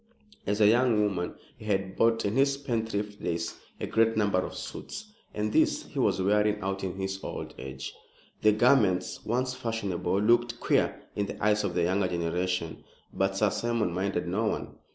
As 0.47 0.59
a 0.59 0.65
young 0.67 1.13
man 1.15 1.35
he 1.59 1.65
had 1.65 1.95
bought, 1.95 2.25
in 2.25 2.33
his 2.35 2.53
spendthrift 2.53 3.21
days, 3.21 3.59
a 3.79 3.85
great 3.85 4.17
number 4.17 4.39
of 4.39 4.55
suits, 4.57 5.13
and 5.31 5.53
these 5.53 5.83
he 5.83 5.99
was 5.99 6.19
wearing 6.19 6.59
out 6.61 6.83
in 6.83 6.95
his 6.95 7.23
old 7.23 7.53
age. 7.59 7.93
The 8.41 8.51
garments, 8.51 9.23
once 9.23 9.53
fashionable, 9.53 10.19
looked 10.21 10.59
queer 10.59 11.03
in 11.15 11.27
the 11.27 11.39
eyes 11.45 11.63
of 11.63 11.77
a 11.77 11.83
younger 11.83 12.07
generation; 12.07 12.83
but 13.13 13.37
Sir 13.37 13.51
Simon 13.51 13.93
minded 13.93 14.27
no 14.27 14.45
one. 14.47 14.73